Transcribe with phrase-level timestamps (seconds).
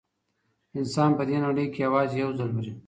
[0.77, 2.71] انسان په دې نړۍ کي یوازې یو ځل مري.